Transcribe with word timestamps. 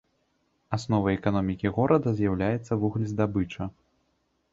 Асновай 0.77 1.17
эканомікі 1.19 1.71
горада 1.75 2.13
з'яўляецца 2.21 2.79
вуглездабыча. 2.85 3.69